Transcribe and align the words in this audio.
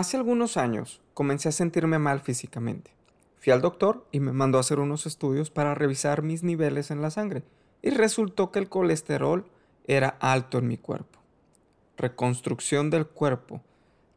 Hace 0.00 0.16
algunos 0.16 0.56
años 0.56 1.02
comencé 1.12 1.50
a 1.50 1.52
sentirme 1.52 1.98
mal 1.98 2.20
físicamente. 2.20 2.90
Fui 3.38 3.52
al 3.52 3.60
doctor 3.60 4.06
y 4.10 4.20
me 4.20 4.32
mandó 4.32 4.56
a 4.56 4.62
hacer 4.62 4.78
unos 4.78 5.04
estudios 5.04 5.50
para 5.50 5.74
revisar 5.74 6.22
mis 6.22 6.42
niveles 6.42 6.90
en 6.90 7.02
la 7.02 7.10
sangre 7.10 7.42
y 7.82 7.90
resultó 7.90 8.50
que 8.50 8.60
el 8.60 8.70
colesterol 8.70 9.44
era 9.84 10.16
alto 10.20 10.56
en 10.56 10.68
mi 10.68 10.78
cuerpo. 10.78 11.18
Reconstrucción 11.98 12.88
del 12.88 13.08
cuerpo. 13.08 13.60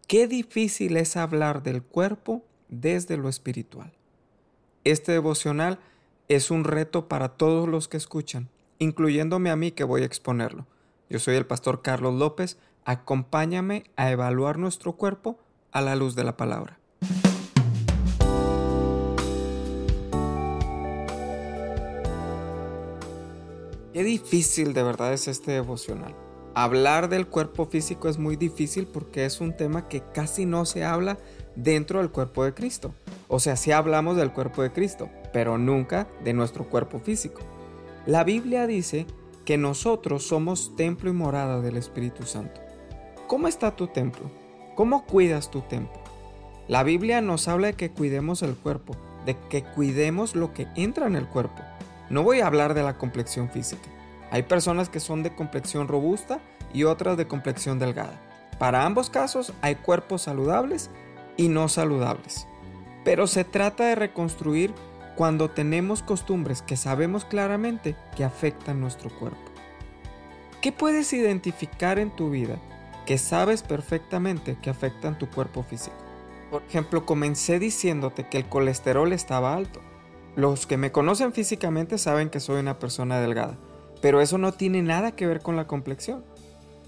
Qué 0.07 0.25
difícil 0.29 0.96
es 0.96 1.17
hablar 1.17 1.64
del 1.64 1.84
cuerpo 1.84 2.45
desde 2.70 3.18
lo 3.18 3.27
espiritual. 3.27 3.91
Este 4.86 5.11
devocional 5.11 5.79
es 6.29 6.50
un 6.50 6.63
reto 6.63 7.09
para 7.09 7.27
todos 7.27 7.68
los 7.68 7.89
que 7.89 7.97
escuchan, 7.97 8.47
incluyéndome 8.79 9.50
a 9.50 9.57
mí 9.57 9.71
que 9.71 9.84
voy 9.84 10.04
a 10.04 10.05
exponerlo. 10.05 10.65
Yo 11.09 11.20
soy 11.20 11.36
el 11.36 11.45
pastor 11.45 11.81
Carlos 11.81 12.13
López. 12.13 12.57
Acompáñame 12.86 13.84
a 13.97 14.11
evaluar 14.11 14.57
nuestro 14.57 14.93
cuerpo 14.93 15.43
a 15.73 15.81
la 15.81 15.95
luz 15.95 16.15
de 16.15 16.23
la 16.23 16.37
palabra. 16.37 16.79
Qué 23.91 24.04
difícil 24.04 24.73
de 24.73 24.83
verdad 24.83 25.14
es 25.14 25.28
este 25.28 25.51
devocional. 25.51 26.15
Hablar 26.55 27.09
del 27.09 27.28
cuerpo 27.28 27.65
físico 27.65 28.07
es 28.09 28.17
muy 28.17 28.36
difícil 28.36 28.87
porque 28.87 29.25
es 29.25 29.41
un 29.41 29.57
tema 29.57 29.87
que 29.87 30.01
casi 30.14 30.45
no 30.45 30.65
se 30.65 30.83
habla 30.83 31.17
dentro 31.55 32.00
del 32.00 32.11
cuerpo 32.11 32.44
de 32.44 32.53
Cristo. 32.53 32.94
O 33.28 33.39
sea, 33.39 33.55
sí 33.55 33.72
hablamos 33.72 34.16
del 34.16 34.31
cuerpo 34.31 34.61
de 34.61 34.72
Cristo, 34.72 35.09
pero 35.31 35.58
nunca 35.58 36.08
de 36.23 36.33
nuestro 36.33 36.69
cuerpo 36.69 37.00
físico. 37.00 37.42
La 38.05 38.23
Biblia 38.23 38.67
dice 38.67 39.08
que 39.45 39.58
nosotros 39.58 40.28
somos 40.28 40.75
templo 40.75 41.09
y 41.09 41.14
morada 41.14 41.59
del 41.61 41.78
Espíritu 41.78 42.23
Santo. 42.23 42.61
¿Cómo 43.28 43.47
está 43.47 43.75
tu 43.75 43.88
templo? 43.88 44.42
¿Cómo 44.75 45.05
cuidas 45.05 45.52
tu 45.52 45.61
templo? 45.61 46.02
La 46.67 46.81
Biblia 46.81 47.22
nos 47.22 47.47
habla 47.47 47.67
de 47.67 47.73
que 47.73 47.91
cuidemos 47.91 48.41
el 48.41 48.55
cuerpo, 48.55 48.95
de 49.23 49.38
que 49.50 49.64
cuidemos 49.64 50.36
lo 50.36 50.52
que 50.52 50.67
entra 50.75 51.06
en 51.06 51.16
el 51.16 51.28
cuerpo. 51.28 51.61
No 52.09 52.23
voy 52.23 52.39
a 52.39 52.48
hablar 52.48 52.73
de 52.73 52.81
la 52.81 52.98
complexión 52.98 53.52
física. 53.52 53.88
Hay 54.31 54.42
personas 54.44 54.89
que 54.89 55.00
son 55.00 55.22
de 55.22 55.36
complexión 55.36 55.88
robusta 55.88 56.39
y 56.73 56.86
otras 56.86 57.17
de 57.17 57.28
complexión 57.28 57.78
delgada. 57.78 58.20
Para 58.58 58.83
ambos 58.83 59.11
casos 59.11 59.53
hay 59.61 59.75
cuerpos 59.75 60.23
saludables 60.23 60.89
y 61.38 61.50
no 61.50 61.70
saludables. 61.70 62.48
Pero 63.05 63.28
se 63.28 63.44
trata 63.44 63.86
de 63.86 63.95
reconstruir 63.95 64.73
cuando 65.16 65.52
tenemos 65.52 66.02
costumbres 66.02 66.64
que 66.64 66.78
sabemos 66.78 67.26
claramente 67.26 67.95
que 68.16 68.23
afectan 68.23 68.81
nuestro 68.81 69.11
cuerpo. 69.20 69.52
¿Qué 70.61 70.72
puedes 70.72 71.14
identificar 71.14 72.00
en 72.00 72.09
tu 72.09 72.31
vida 72.31 72.58
que 73.06 73.18
sabes 73.18 73.64
perfectamente 73.64 74.58
que 74.62 74.70
afectan 74.70 75.18
tu 75.18 75.30
cuerpo 75.30 75.64
físico. 75.64 75.96
Por 76.52 76.64
ejemplo, 76.64 77.06
comencé 77.06 77.60
diciéndote 77.60 78.28
que 78.28 78.38
el 78.38 78.45
colesterol 78.45 79.12
estaba 79.12 79.56
alto. 79.56 79.82
Los 80.36 80.68
que 80.68 80.78
me 80.78 80.92
conocen 80.92 81.34
físicamente 81.34 81.98
saben 81.98 82.30
que 82.30 82.40
soy 82.40 82.60
una 82.60 82.80
persona 82.80 83.20
delgada, 83.20 83.58
pero 84.02 84.22
eso 84.22 84.38
no 84.38 84.52
tiene 84.52 84.82
nada 84.82 85.12
que 85.12 85.28
ver 85.28 85.42
con 85.42 85.56
la 85.56 85.68
complexión. 85.68 86.23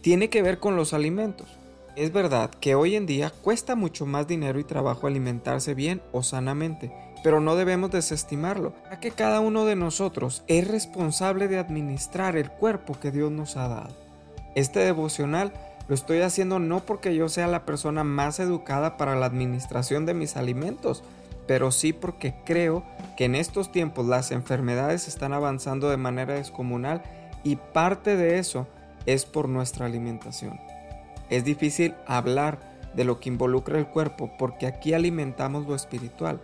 Tiene 0.01 0.29
que 0.29 0.41
ver 0.41 0.59
con 0.59 0.75
los 0.75 0.93
alimentos. 0.93 1.47
Es 1.95 2.11
verdad 2.11 2.49
que 2.49 2.75
hoy 2.75 2.95
en 2.95 3.05
día 3.05 3.31
cuesta 3.41 3.75
mucho 3.75 4.05
más 4.05 4.27
dinero 4.27 4.59
y 4.59 4.63
trabajo 4.63 5.07
alimentarse 5.07 5.73
bien 5.73 6.01
o 6.11 6.23
sanamente, 6.23 6.91
pero 7.23 7.39
no 7.39 7.55
debemos 7.55 7.89
desestimarlo, 7.89 8.73
ya 8.91 8.99
que 8.99 9.11
cada 9.11 9.39
uno 9.39 9.65
de 9.65 9.75
nosotros 9.75 10.43
es 10.47 10.67
responsable 10.67 11.47
de 11.47 11.57
administrar 11.57 12.35
el 12.35 12.51
cuerpo 12.51 12.99
que 12.99 13.11
Dios 13.11 13.31
nos 13.31 13.57
ha 13.57 13.67
dado. 13.67 13.95
Este 14.55 14.81
devocional 14.81 15.53
lo 15.87 15.95
estoy 15.95 16.21
haciendo 16.21 16.59
no 16.59 16.79
porque 16.79 17.15
yo 17.15 17.29
sea 17.29 17.47
la 17.47 17.65
persona 17.65 18.03
más 18.03 18.39
educada 18.39 18.97
para 18.97 19.15
la 19.15 19.25
administración 19.25 20.05
de 20.05 20.13
mis 20.13 20.35
alimentos, 20.35 21.03
pero 21.47 21.71
sí 21.71 21.93
porque 21.93 22.35
creo 22.43 22.83
que 23.17 23.25
en 23.25 23.35
estos 23.35 23.71
tiempos 23.71 24.05
las 24.05 24.31
enfermedades 24.31 25.07
están 25.07 25.33
avanzando 25.33 25.89
de 25.89 25.97
manera 25.97 26.33
descomunal 26.33 27.03
y 27.43 27.57
parte 27.57 28.15
de 28.15 28.39
eso 28.39 28.67
es 29.05 29.25
por 29.25 29.47
nuestra 29.47 29.85
alimentación. 29.85 30.59
Es 31.29 31.43
difícil 31.43 31.93
hablar 32.07 32.59
de 32.95 33.03
lo 33.03 33.19
que 33.19 33.29
involucra 33.29 33.77
el 33.77 33.87
cuerpo 33.87 34.31
porque 34.39 34.65
aquí 34.65 34.93
alimentamos 34.93 35.67
lo 35.67 35.75
espiritual, 35.75 36.41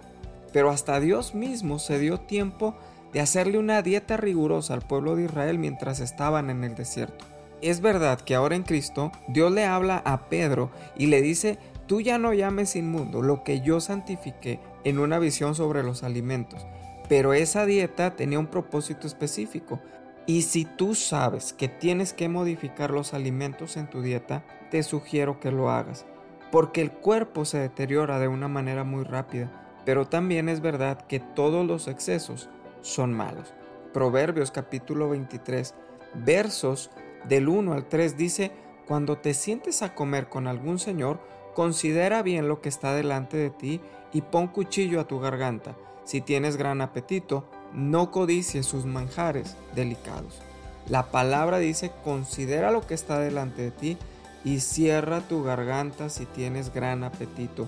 pero 0.53 0.69
hasta 0.69 1.00
Dios 1.00 1.34
mismo 1.34 1.80
se 1.80 1.97
dio 1.97 2.19
tiempo 2.19 2.75
de 3.13 3.22
hacerle 3.22 3.57
una 3.57 3.81
dieta 3.81 4.18
rigurosa 4.18 4.74
al 4.74 4.81
pueblo 4.81 5.16
de 5.16 5.25
Israel 5.25 5.57
mientras 5.57 6.00
estaban 6.00 6.50
en 6.50 6.63
el 6.63 6.75
desierto. 6.75 7.25
Es 7.61 7.79
verdad 7.79 8.19
que 8.19 8.33
ahora 8.33 8.55
en 8.55 8.63
Cristo 8.63 9.11
Dios 9.27 9.51
le 9.51 9.66
habla 9.66 10.01
a 10.03 10.29
Pedro 10.29 10.72
y 10.97 11.07
le 11.07 11.22
dice, 11.22 11.59
tú 11.85 12.01
ya 12.01 12.17
no 12.17 12.33
llames 12.33 12.75
inmundo 12.75 13.22
lo 13.22 13.44
que 13.44 13.61
yo 13.61 13.79
santifiqué 13.79 14.59
en 14.83 14.97
una 14.97 15.19
visión 15.19 15.53
sobre 15.53 15.83
los 15.83 16.01
alimentos. 16.01 16.66
Pero 17.07 17.33
esa 17.33 17.66
dieta 17.66 18.16
tenía 18.16 18.39
un 18.39 18.47
propósito 18.47 19.05
específico. 19.05 19.79
Y 20.25 20.44
si 20.44 20.66
tú 20.66 20.95
sabes 20.95 21.53
que 21.53 21.67
tienes 21.67 22.13
que 22.13 22.29
modificar 22.29 22.89
los 22.89 23.13
alimentos 23.13 23.77
en 23.77 23.89
tu 23.89 24.01
dieta, 24.01 24.44
te 24.71 24.81
sugiero 24.81 25.39
que 25.39 25.51
lo 25.51 25.69
hagas. 25.69 26.05
Porque 26.51 26.81
el 26.81 26.91
cuerpo 26.91 27.45
se 27.45 27.59
deteriora 27.59 28.17
de 28.17 28.27
una 28.27 28.47
manera 28.47 28.83
muy 28.83 29.03
rápida. 29.03 29.51
Pero 29.85 30.07
también 30.07 30.50
es 30.50 30.61
verdad 30.61 31.01
que 31.01 31.19
todos 31.19 31.67
los 31.67 31.88
excesos 31.88 32.50
son 32.81 33.13
malos. 33.13 33.53
Proverbios 33.94 34.51
capítulo 34.51 35.09
23, 35.09 35.75
versos 36.13 36.91
del 37.27 37.47
1 37.47 37.73
al 37.73 37.85
3 37.85 38.17
dice, 38.17 38.51
cuando 38.87 39.17
te 39.17 39.33
sientes 39.33 39.81
a 39.81 39.95
comer 39.95 40.27
con 40.27 40.47
algún 40.47 40.79
señor, 40.79 41.19
considera 41.53 42.21
bien 42.21 42.47
lo 42.47 42.61
que 42.61 42.69
está 42.69 42.93
delante 42.93 43.37
de 43.37 43.49
ti 43.49 43.81
y 44.13 44.21
pon 44.21 44.47
cuchillo 44.47 44.99
a 44.99 45.07
tu 45.07 45.19
garganta. 45.19 45.75
Si 46.03 46.21
tienes 46.21 46.57
gran 46.57 46.81
apetito, 46.81 47.45
no 47.73 48.11
codicies 48.11 48.65
sus 48.65 48.85
manjares 48.85 49.55
delicados. 49.75 50.41
La 50.87 51.11
palabra 51.11 51.59
dice, 51.59 51.91
considera 52.03 52.71
lo 52.71 52.85
que 52.85 52.95
está 52.95 53.19
delante 53.19 53.61
de 53.61 53.71
ti 53.71 53.97
y 54.43 54.59
cierra 54.59 55.21
tu 55.21 55.43
garganta 55.43 56.09
si 56.09 56.25
tienes 56.25 56.73
gran 56.73 57.03
apetito. 57.03 57.67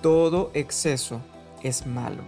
Todo 0.00 0.50
exceso 0.54 1.20
es 1.62 1.86
malo. 1.86 2.22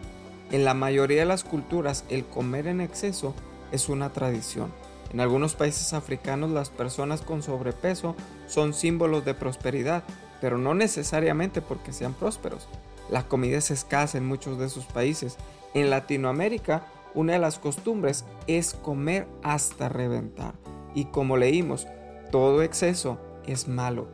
En 0.51 0.65
la 0.65 0.75
mayoría 0.75 1.21
de 1.21 1.27
las 1.27 1.45
culturas 1.45 2.05
el 2.09 2.25
comer 2.25 2.67
en 2.67 2.81
exceso 2.81 3.35
es 3.73 3.89
una 3.89 4.11
tradición. 4.11 4.73
En 5.13 5.21
algunos 5.21 5.55
países 5.55 5.93
africanos 5.93 6.51
las 6.51 6.71
personas 6.71 7.23
con 7.23 7.43
sobrepeso 7.43 8.17
son 8.47 8.75
símbolos 8.75 9.25
de 9.25 9.35
prosperidad, 9.35 10.03
pero 10.41 10.59
no 10.59 10.75
necesariamente 10.75 11.63
porque 11.63 11.93
sean 11.93 12.15
prósperos. 12.15 12.69
La 13.11 13.29
comida 13.29 13.59
es 13.59 13.71
escasa 13.71 14.19
en 14.19 14.27
muchos 14.27 14.59
de 14.59 14.67
esos 14.67 14.87
países. 14.87 15.37
En 15.75 15.91
Latinoamérica, 15.91 16.87
una 17.15 17.35
de 17.35 17.39
las 17.39 17.59
costumbres 17.59 18.25
es 18.47 18.75
comer 18.75 19.27
hasta 19.43 19.89
reventar. 19.89 20.55
Y 20.95 21.07
como 21.07 21.37
leímos, 21.37 21.87
todo 22.31 22.63
exceso 22.63 23.19
es 23.47 23.69
malo. 23.69 24.09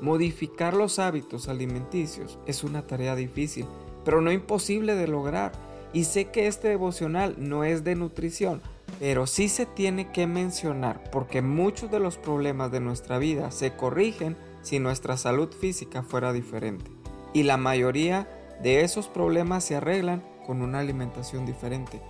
Modificar 0.00 0.74
los 0.74 0.98
hábitos 0.98 1.48
alimenticios 1.48 2.38
es 2.46 2.64
una 2.64 2.82
tarea 2.82 3.14
difícil, 3.14 3.66
pero 4.04 4.20
no 4.20 4.32
imposible 4.32 4.94
de 4.94 5.06
lograr. 5.06 5.52
Y 5.92 6.04
sé 6.04 6.26
que 6.26 6.46
este 6.46 6.68
devocional 6.68 7.36
no 7.38 7.64
es 7.64 7.84
de 7.84 7.94
nutrición, 7.94 8.62
pero 9.02 9.26
sí 9.26 9.48
se 9.48 9.66
tiene 9.66 10.12
que 10.12 10.28
mencionar 10.28 11.02
porque 11.10 11.42
muchos 11.42 11.90
de 11.90 11.98
los 11.98 12.18
problemas 12.18 12.70
de 12.70 12.78
nuestra 12.78 13.18
vida 13.18 13.50
se 13.50 13.72
corrigen 13.72 14.36
si 14.62 14.78
nuestra 14.78 15.16
salud 15.16 15.52
física 15.52 16.04
fuera 16.04 16.32
diferente. 16.32 16.88
Y 17.32 17.42
la 17.42 17.56
mayoría 17.56 18.28
de 18.62 18.82
esos 18.82 19.08
problemas 19.08 19.64
se 19.64 19.74
arreglan 19.74 20.22
con 20.46 20.62
una 20.62 20.78
alimentación 20.78 21.46
diferente, 21.46 22.00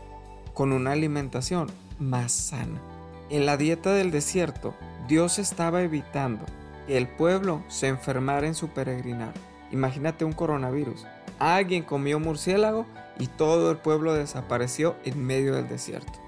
con 0.53 0.71
una 0.71 0.93
alimentación 0.93 1.69
más 1.99 2.31
sana. 2.31 2.83
En 3.31 3.47
la 3.47 3.57
dieta 3.57 3.95
del 3.95 4.11
desierto, 4.11 4.75
Dios 5.09 5.39
estaba 5.39 5.81
evitando 5.81 6.45
que 6.87 6.99
el 6.99 7.09
pueblo 7.09 7.63
se 7.69 7.89
enfermara 7.89 8.47
en 8.47 8.55
su 8.55 8.69
peregrinar. 8.69 9.33
Imagínate 9.71 10.27
un 10.27 10.35
coronavirus. 10.35 11.07
Alguien 11.39 11.85
comió 11.85 12.21
murciélago 12.21 12.85
y 13.19 13.29
todo 13.29 13.71
el 13.71 13.79
pueblo 13.79 14.13
desapareció 14.13 14.95
en 15.07 15.25
medio 15.25 15.55
del 15.55 15.71
desierto. 15.71 16.22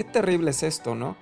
Qué 0.00 0.04
terrible 0.04 0.52
es 0.52 0.62
esto, 0.62 0.94
¿no? 0.94 1.14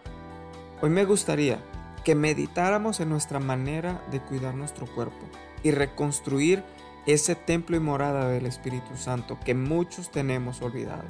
Hoy 0.81 0.91
me 0.91 1.05
gustaría 1.05 1.59
que 2.05 2.15
meditáramos 2.15 3.01
en 3.01 3.09
nuestra 3.09 3.41
manera 3.41 4.01
de 4.13 4.21
cuidar 4.21 4.55
nuestro 4.55 4.87
cuerpo 4.87 5.19
y 5.65 5.73
reconstruir 5.73 6.63
ese 7.05 7.35
templo 7.35 7.77
y 7.77 7.81
morada 7.81 8.29
del 8.29 8.47
Espíritu 8.47 8.97
Santo 8.97 9.37
que 9.45 9.53
muchos 9.53 10.13
tenemos 10.13 10.63
olvidado. 10.63 11.03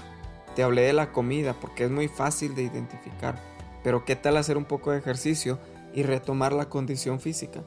Te 0.56 0.62
hablé 0.62 0.80
de 0.80 0.94
la 0.94 1.12
comida 1.12 1.52
porque 1.60 1.84
es 1.84 1.90
muy 1.90 2.08
fácil 2.08 2.54
de 2.54 2.62
identificar, 2.62 3.38
pero 3.84 4.06
¿qué 4.06 4.16
tal 4.16 4.38
hacer 4.38 4.56
un 4.56 4.64
poco 4.64 4.92
de 4.92 5.00
ejercicio 5.00 5.58
y 5.92 6.04
retomar 6.04 6.54
la 6.54 6.70
condición 6.70 7.20
física? 7.20 7.60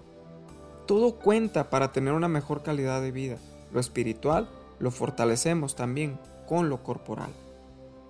Todo 0.88 1.19
cuenta 1.19 1.69
para 1.69 1.92
tener 1.92 2.13
una 2.13 2.27
mejor 2.27 2.63
calidad 2.63 3.03
de 3.03 3.12
vida. 3.12 3.38
Lo 3.71 3.80
espiritual 3.80 4.50
lo 4.80 4.89
fortalecemos 4.89 5.75
también 5.75 6.19
con 6.48 6.69
lo 6.69 6.81
corporal. 6.81 7.31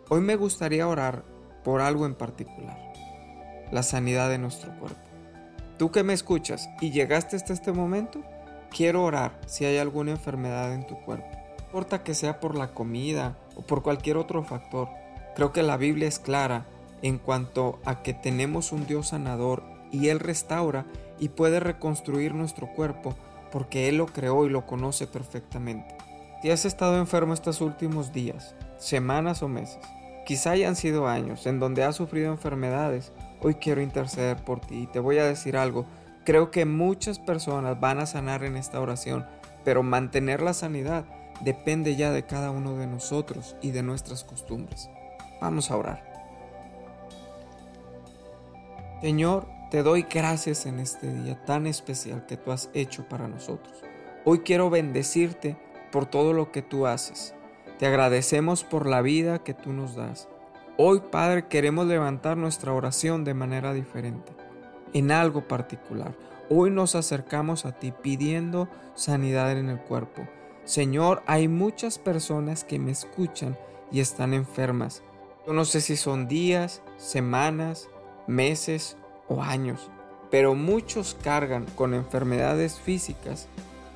Hoy 0.07 0.21
me 0.21 0.38
gustaría 0.38 0.88
orar 0.88 1.29
por 1.63 1.81
algo 1.81 2.05
en 2.05 2.15
particular, 2.15 2.77
la 3.71 3.83
sanidad 3.83 4.29
de 4.29 4.37
nuestro 4.37 4.77
cuerpo. 4.79 4.99
Tú 5.77 5.91
que 5.91 6.03
me 6.03 6.13
escuchas 6.13 6.69
y 6.79 6.91
llegaste 6.91 7.35
hasta 7.35 7.53
este 7.53 7.71
momento, 7.71 8.21
quiero 8.69 9.03
orar 9.03 9.39
si 9.47 9.65
hay 9.65 9.77
alguna 9.77 10.11
enfermedad 10.11 10.73
en 10.73 10.85
tu 10.85 10.95
cuerpo. 11.01 11.29
No 11.57 11.65
importa 11.65 12.03
que 12.03 12.13
sea 12.13 12.39
por 12.39 12.55
la 12.55 12.73
comida 12.73 13.37
o 13.55 13.61
por 13.61 13.81
cualquier 13.81 14.17
otro 14.17 14.43
factor. 14.43 14.89
Creo 15.35 15.53
que 15.53 15.63
la 15.63 15.77
Biblia 15.77 16.07
es 16.07 16.19
clara 16.19 16.65
en 17.01 17.17
cuanto 17.17 17.79
a 17.85 18.03
que 18.03 18.13
tenemos 18.13 18.71
un 18.71 18.85
Dios 18.85 19.09
sanador 19.09 19.63
y 19.91 20.09
Él 20.09 20.19
restaura 20.19 20.85
y 21.19 21.29
puede 21.29 21.59
reconstruir 21.59 22.33
nuestro 22.33 22.67
cuerpo 22.73 23.15
porque 23.51 23.89
Él 23.89 23.97
lo 23.97 24.05
creó 24.07 24.45
y 24.45 24.49
lo 24.49 24.65
conoce 24.65 25.07
perfectamente. 25.07 25.95
Si 26.41 26.49
has 26.49 26.65
estado 26.65 26.97
enfermo 26.97 27.33
estos 27.33 27.61
últimos 27.61 28.11
días, 28.11 28.55
semanas 28.77 29.43
o 29.43 29.47
meses, 29.47 29.79
quizá 30.31 30.51
hayan 30.51 30.77
sido 30.77 31.09
años 31.09 31.45
en 31.45 31.59
donde 31.59 31.83
has 31.83 31.97
sufrido 31.97 32.31
enfermedades, 32.31 33.11
hoy 33.41 33.55
quiero 33.55 33.81
interceder 33.81 34.37
por 34.37 34.61
ti 34.61 34.83
y 34.83 34.87
te 34.87 35.01
voy 35.01 35.17
a 35.17 35.25
decir 35.25 35.57
algo. 35.57 35.85
Creo 36.23 36.51
que 36.51 36.63
muchas 36.63 37.19
personas 37.19 37.77
van 37.81 37.99
a 37.99 38.05
sanar 38.05 38.45
en 38.45 38.55
esta 38.55 38.79
oración, 38.79 39.25
pero 39.65 39.83
mantener 39.83 40.41
la 40.41 40.53
sanidad 40.53 41.03
depende 41.41 41.97
ya 41.97 42.13
de 42.13 42.23
cada 42.23 42.49
uno 42.49 42.77
de 42.77 42.87
nosotros 42.87 43.57
y 43.61 43.71
de 43.71 43.83
nuestras 43.83 44.23
costumbres. 44.23 44.89
Vamos 45.41 45.69
a 45.69 45.75
orar. 45.75 46.01
Señor, 49.01 49.49
te 49.69 49.83
doy 49.83 50.03
gracias 50.03 50.65
en 50.65 50.79
este 50.79 51.13
día 51.13 51.43
tan 51.43 51.67
especial 51.67 52.25
que 52.25 52.37
tú 52.37 52.53
has 52.53 52.69
hecho 52.73 53.03
para 53.09 53.27
nosotros. 53.27 53.83
Hoy 54.23 54.39
quiero 54.39 54.69
bendecirte 54.69 55.57
por 55.91 56.05
todo 56.05 56.31
lo 56.31 56.53
que 56.53 56.61
tú 56.61 56.87
haces. 56.87 57.35
Te 57.81 57.87
agradecemos 57.87 58.63
por 58.63 58.85
la 58.85 59.01
vida 59.01 59.39
que 59.39 59.55
tú 59.55 59.73
nos 59.73 59.95
das. 59.95 60.29
Hoy, 60.77 61.01
Padre, 61.11 61.47
queremos 61.47 61.87
levantar 61.87 62.37
nuestra 62.37 62.73
oración 62.73 63.23
de 63.23 63.33
manera 63.33 63.73
diferente, 63.73 64.33
en 64.93 65.09
algo 65.09 65.47
particular. 65.47 66.15
Hoy 66.47 66.69
nos 66.69 66.93
acercamos 66.93 67.65
a 67.65 67.71
ti 67.71 67.91
pidiendo 67.91 68.69
sanidad 68.93 69.51
en 69.53 69.69
el 69.69 69.79
cuerpo. 69.79 70.27
Señor, 70.63 71.23
hay 71.25 71.47
muchas 71.47 71.97
personas 71.97 72.63
que 72.63 72.77
me 72.77 72.91
escuchan 72.91 73.57
y 73.91 73.99
están 73.99 74.35
enfermas. 74.35 75.01
Yo 75.47 75.53
no 75.53 75.65
sé 75.65 75.81
si 75.81 75.97
son 75.97 76.27
días, 76.27 76.83
semanas, 76.97 77.89
meses 78.27 78.95
o 79.27 79.41
años, 79.41 79.89
pero 80.29 80.53
muchos 80.53 81.17
cargan 81.23 81.65
con 81.73 81.95
enfermedades 81.95 82.79
físicas 82.79 83.47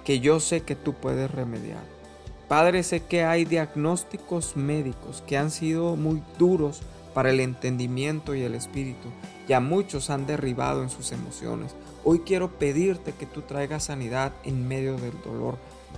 que 0.03 0.21
yo 0.21 0.39
sé 0.39 0.61
que 0.61 0.75
tú 0.75 0.95
puedes 0.95 1.29
remediar. 1.29 1.94
Padre, 2.47 2.83
sé 2.83 3.01
que 3.01 3.23
hay 3.23 3.45
diagnósticos 3.45 4.55
médicos 4.55 5.23
que 5.25 5.37
han 5.37 5.49
sido 5.49 5.95
muy 5.95 6.21
duros 6.37 6.81
para 7.13 7.29
el 7.31 7.39
entendimiento 7.39 8.35
y 8.35 8.43
el 8.43 8.55
espíritu, 8.55 9.09
y 9.47 9.53
a 9.53 9.59
muchos 9.59 10.09
han 10.09 10.27
derribado 10.27 10.83
en 10.83 10.89
sus 10.89 11.11
emociones. 11.11 11.75
Hoy 12.03 12.19
quiero 12.19 12.51
pedirte 12.51 13.13
que 13.13 13.25
tú 13.25 13.41
traigas 13.41 13.85
sanidad 13.85 14.33
en 14.43 14.67
medio 14.67 14.97
del 14.97 15.13
dolor. 15.23 15.57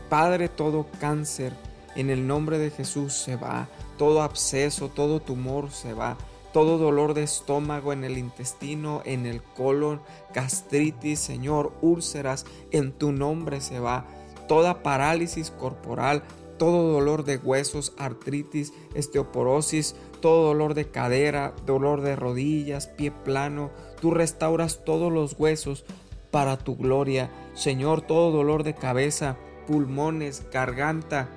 Padre, 0.10 0.48
todo 0.48 0.88
cáncer 1.00 1.54
en 1.96 2.10
el 2.10 2.28
nombre 2.28 2.60
de 2.60 2.70
Jesús 2.70 3.14
se 3.14 3.36
va, 3.36 3.68
todo 3.98 4.22
absceso, 4.22 4.90
todo 4.90 5.20
tumor 5.20 5.72
se 5.72 5.94
va 5.94 6.18
todo 6.58 6.80
dolor 6.80 7.14
de 7.14 7.22
estómago 7.22 7.94
en 7.94 8.04
el 8.04 8.18
intestino, 8.18 9.04
en 9.06 9.28
el 9.28 9.44
colon, 9.44 10.02
gastritis, 10.34 11.20
Señor, 11.20 11.72
úlceras, 11.82 12.48
en 12.72 12.94
tu 12.94 13.12
nombre 13.12 13.62
se 13.62 13.80
va. 13.80 14.08
Toda 14.48 14.84
parálisis 14.84 15.52
corporal, 15.52 16.24
todo 16.58 16.92
dolor 16.92 17.24
de 17.24 17.38
huesos, 17.38 17.94
artritis, 17.98 18.74
osteoporosis, 18.98 19.96
todo 20.22 20.48
dolor 20.48 20.74
de 20.74 20.90
cadera, 20.90 21.54
dolor 21.66 22.02
de 22.02 22.16
rodillas, 22.16 22.88
pie 22.88 23.12
plano, 23.12 23.72
tú 24.02 24.12
restauras 24.12 24.84
todos 24.84 25.12
los 25.12 25.36
huesos 25.38 25.86
para 26.32 26.58
tu 26.58 26.76
gloria. 26.76 27.32
Señor, 27.54 28.02
todo 28.02 28.32
dolor 28.32 28.64
de 28.64 28.76
cabeza, 28.76 29.38
pulmones, 29.68 30.48
garganta, 30.52 31.30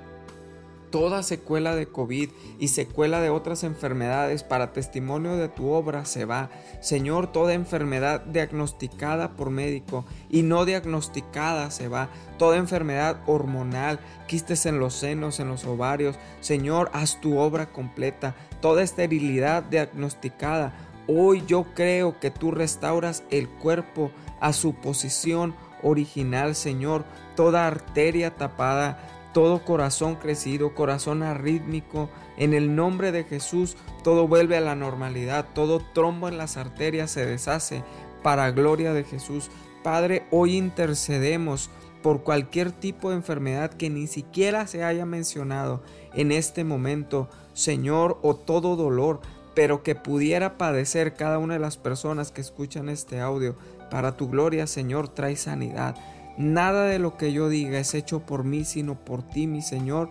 toda 0.90 1.22
secuela 1.22 1.74
de 1.74 1.86
COVID 1.86 2.30
y 2.58 2.68
secuela 2.68 3.20
de 3.20 3.30
otras 3.30 3.64
enfermedades 3.64 4.42
para 4.42 4.72
testimonio 4.72 5.36
de 5.36 5.48
tu 5.48 5.70
obra 5.70 6.04
se 6.04 6.24
va. 6.24 6.50
Señor, 6.80 7.32
toda 7.32 7.54
enfermedad 7.54 8.20
diagnosticada 8.22 9.36
por 9.36 9.50
médico 9.50 10.04
y 10.28 10.42
no 10.42 10.64
diagnosticada 10.64 11.70
se 11.70 11.88
va. 11.88 12.10
Toda 12.38 12.56
enfermedad 12.56 13.20
hormonal, 13.26 14.00
quistes 14.26 14.66
en 14.66 14.78
los 14.78 14.94
senos, 14.94 15.40
en 15.40 15.48
los 15.48 15.64
ovarios. 15.64 16.16
Señor, 16.40 16.90
haz 16.92 17.20
tu 17.20 17.38
obra 17.38 17.72
completa. 17.72 18.34
Toda 18.60 18.82
esterilidad 18.82 19.62
diagnosticada. 19.62 20.74
Hoy 21.06 21.42
yo 21.46 21.66
creo 21.74 22.20
que 22.20 22.30
tú 22.30 22.50
restauras 22.50 23.24
el 23.30 23.48
cuerpo 23.48 24.10
a 24.40 24.52
su 24.52 24.74
posición 24.74 25.54
original, 25.82 26.54
Señor. 26.54 27.04
Toda 27.36 27.66
arteria 27.66 28.36
tapada 28.36 29.19
todo 29.32 29.64
corazón 29.64 30.16
crecido, 30.16 30.74
corazón 30.74 31.22
arrítmico, 31.22 32.08
en 32.36 32.54
el 32.54 32.74
nombre 32.74 33.12
de 33.12 33.24
Jesús 33.24 33.76
todo 34.02 34.26
vuelve 34.26 34.56
a 34.56 34.60
la 34.60 34.74
normalidad, 34.74 35.46
todo 35.54 35.82
trombo 35.94 36.28
en 36.28 36.38
las 36.38 36.56
arterias 36.56 37.10
se 37.10 37.26
deshace 37.26 37.84
para 38.22 38.50
gloria 38.50 38.92
de 38.92 39.04
Jesús. 39.04 39.50
Padre, 39.82 40.24
hoy 40.30 40.56
intercedemos 40.56 41.70
por 42.02 42.22
cualquier 42.22 42.72
tipo 42.72 43.10
de 43.10 43.16
enfermedad 43.16 43.72
que 43.72 43.90
ni 43.90 44.06
siquiera 44.06 44.66
se 44.66 44.84
haya 44.84 45.04
mencionado 45.04 45.82
en 46.14 46.32
este 46.32 46.64
momento, 46.64 47.28
Señor, 47.52 48.18
o 48.22 48.34
todo 48.34 48.76
dolor, 48.76 49.20
pero 49.54 49.82
que 49.82 49.94
pudiera 49.94 50.56
padecer 50.56 51.14
cada 51.14 51.38
una 51.38 51.54
de 51.54 51.60
las 51.60 51.76
personas 51.76 52.32
que 52.32 52.40
escuchan 52.40 52.88
este 52.88 53.20
audio. 53.20 53.56
Para 53.90 54.16
tu 54.16 54.28
gloria, 54.28 54.66
Señor, 54.66 55.08
trae 55.08 55.36
sanidad. 55.36 55.96
Nada 56.40 56.86
de 56.86 56.98
lo 56.98 57.18
que 57.18 57.34
yo 57.34 57.50
diga 57.50 57.78
es 57.78 57.92
hecho 57.92 58.20
por 58.20 58.44
mí, 58.44 58.64
sino 58.64 58.94
por 58.94 59.22
ti, 59.22 59.46
mi 59.46 59.60
Señor, 59.60 60.08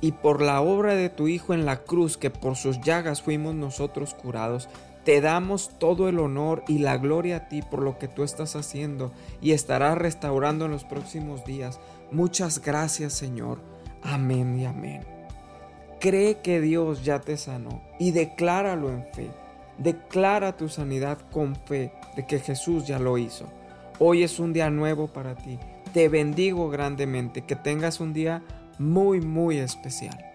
y 0.00 0.12
por 0.12 0.40
la 0.40 0.60
obra 0.60 0.94
de 0.94 1.08
tu 1.08 1.26
Hijo 1.26 1.52
en 1.52 1.66
la 1.66 1.78
cruz, 1.78 2.16
que 2.16 2.30
por 2.30 2.54
sus 2.54 2.80
llagas 2.80 3.22
fuimos 3.22 3.56
nosotros 3.56 4.14
curados. 4.14 4.68
Te 5.04 5.20
damos 5.20 5.76
todo 5.80 6.08
el 6.08 6.20
honor 6.20 6.62
y 6.68 6.78
la 6.78 6.96
gloria 6.96 7.36
a 7.36 7.48
ti 7.48 7.62
por 7.62 7.82
lo 7.82 7.98
que 7.98 8.06
tú 8.06 8.22
estás 8.22 8.54
haciendo 8.54 9.10
y 9.40 9.50
estarás 9.50 9.98
restaurando 9.98 10.66
en 10.66 10.70
los 10.70 10.84
próximos 10.84 11.44
días. 11.44 11.80
Muchas 12.12 12.62
gracias, 12.62 13.14
Señor. 13.14 13.58
Amén 14.04 14.60
y 14.60 14.64
amén. 14.64 15.02
Cree 15.98 16.38
que 16.38 16.60
Dios 16.60 17.04
ya 17.04 17.18
te 17.18 17.36
sanó 17.36 17.82
y 17.98 18.12
decláralo 18.12 18.90
en 18.90 19.04
fe. 19.12 19.28
Declara 19.78 20.56
tu 20.56 20.68
sanidad 20.68 21.18
con 21.32 21.56
fe 21.56 21.92
de 22.14 22.26
que 22.26 22.38
Jesús 22.38 22.86
ya 22.86 23.00
lo 23.00 23.18
hizo. 23.18 23.48
Hoy 24.00 24.22
es 24.22 24.38
un 24.38 24.52
día 24.52 24.70
nuevo 24.70 25.08
para 25.08 25.34
ti. 25.34 25.58
Te 25.92 26.08
bendigo 26.08 26.70
grandemente. 26.70 27.42
Que 27.42 27.56
tengas 27.56 27.98
un 27.98 28.12
día 28.12 28.42
muy, 28.78 29.20
muy 29.20 29.58
especial. 29.58 30.27